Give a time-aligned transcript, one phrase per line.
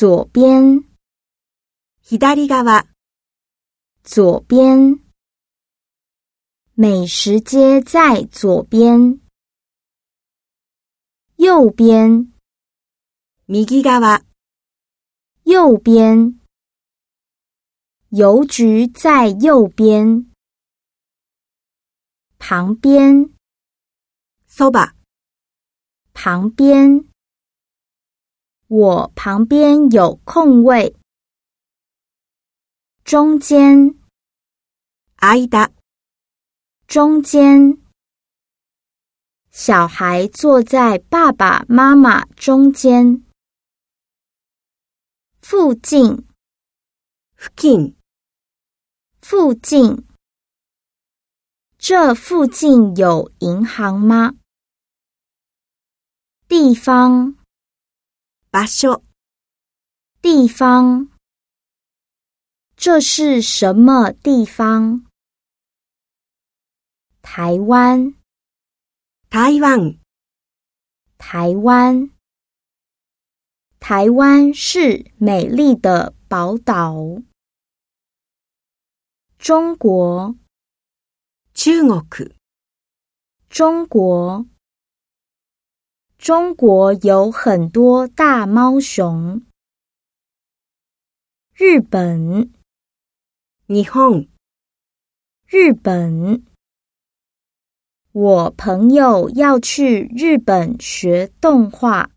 [0.00, 0.82] 左边，
[2.02, 2.86] ひだりがわ。
[4.02, 4.98] 左边，
[6.74, 9.20] 美食街在左边。
[11.36, 12.32] 右边，
[13.46, 14.24] みぎがわ。
[15.44, 16.34] 右边，
[18.08, 20.24] 邮局在右边。
[22.38, 23.28] 旁边，
[24.46, 24.96] 搜吧，
[26.14, 27.09] 旁边。
[28.72, 30.94] 我旁边有空位，
[33.02, 33.98] 中间，
[35.16, 35.72] 阿依达，
[36.86, 37.76] 中间，
[39.50, 43.24] 小孩坐在爸爸妈妈中间，
[45.42, 46.24] 附近，
[47.34, 47.96] 附近，
[49.20, 50.06] 附近，
[51.76, 54.36] 这附近有银行吗？
[56.46, 57.39] 地方。
[58.52, 59.04] 巴秀
[60.20, 61.08] 地方，
[62.76, 65.06] 这是什么地方？
[67.22, 68.12] 台湾，
[69.30, 69.96] 台湾，
[71.16, 72.10] 台湾，
[73.78, 77.22] 台湾是美丽的宝岛。
[79.38, 80.34] 中国，
[81.54, 82.28] 中国，
[83.48, 84.44] 中国。
[86.20, 89.40] 中国有很多大猫熊。
[91.56, 92.50] 日本，
[95.48, 96.44] 日本，
[98.12, 102.10] 我朋友要去日本学动画。